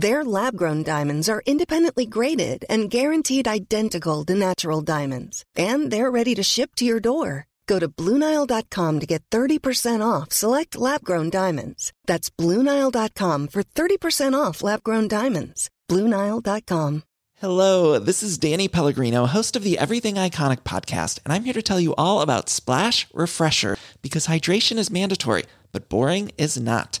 Their 0.00 0.24
lab 0.24 0.56
grown 0.56 0.82
diamonds 0.82 1.28
are 1.28 1.42
independently 1.44 2.06
graded 2.06 2.64
and 2.70 2.88
guaranteed 2.88 3.46
identical 3.46 4.24
to 4.24 4.34
natural 4.34 4.80
diamonds, 4.80 5.44
and 5.54 5.90
they're 5.90 6.10
ready 6.10 6.34
to 6.36 6.42
ship 6.42 6.70
to 6.76 6.86
your 6.86 7.00
door. 7.00 7.46
Go 7.66 7.78
to 7.78 7.86
Bluenile.com 7.86 9.00
to 9.00 9.06
get 9.06 9.28
30% 9.30 10.00
off 10.00 10.32
select 10.32 10.74
lab 10.74 11.04
grown 11.04 11.28
diamonds. 11.28 11.92
That's 12.06 12.30
Bluenile.com 12.30 13.48
for 13.48 13.62
30% 13.62 14.32
off 14.42 14.62
lab 14.62 14.82
grown 14.82 15.06
diamonds. 15.06 15.68
Bluenile.com. 15.90 17.02
Hello, 17.34 17.98
this 17.98 18.22
is 18.22 18.38
Danny 18.38 18.68
Pellegrino, 18.68 19.26
host 19.26 19.54
of 19.54 19.64
the 19.64 19.78
Everything 19.78 20.14
Iconic 20.14 20.62
podcast, 20.62 21.20
and 21.24 21.32
I'm 21.34 21.44
here 21.44 21.60
to 21.60 21.68
tell 21.68 21.80
you 21.80 21.94
all 21.98 22.22
about 22.22 22.48
Splash 22.48 23.06
Refresher 23.12 23.76
because 24.00 24.28
hydration 24.28 24.78
is 24.78 24.90
mandatory, 24.90 25.44
but 25.72 25.90
boring 25.90 26.32
is 26.38 26.58
not. 26.58 27.00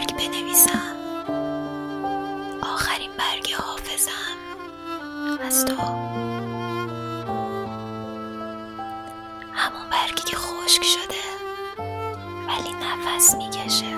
برگ 0.00 0.16
بنویسم. 0.16 0.96
آخرین 2.62 3.10
برگ 3.18 3.54
حافظم. 3.54 4.36
از 5.46 5.64
تو. 5.64 5.82
همون 9.52 9.90
برگی 9.90 10.22
که 10.26 10.36
خشک 10.36 10.82
شده 10.84 11.20
ولی 12.48 12.74
نفس 12.84 13.34
می‌کشه. 13.34 13.96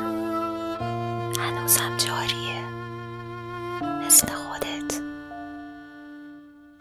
هنوزم 1.40 1.96
جاریه. 1.96 2.64
مثل 4.06 4.26
خودت. 4.26 5.00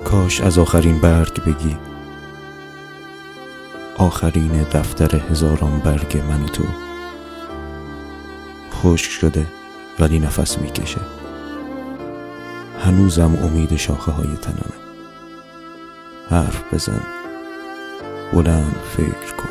کاش 0.06 0.42
از 0.42 0.58
آخرین 0.58 1.00
برگ 1.00 1.44
بگی. 1.44 1.78
آخرین 3.98 4.64
دفتر 4.64 5.16
هزاران 5.16 5.80
برگ 5.80 6.18
من 6.18 6.44
و 6.44 6.48
تو. 6.48 6.91
خشک 8.84 9.12
شده 9.12 9.46
ولی 10.00 10.20
نفس 10.20 10.58
می‌کشه. 10.58 11.02
هنوزم 12.80 13.38
امید 13.44 13.76
شاخه 13.76 14.12
های 14.12 14.36
تنانه 14.42 14.82
حرف 16.30 16.74
بزن. 16.74 17.02
بلند 18.34 18.76
فکر 18.98 19.36
کن. 19.38 19.51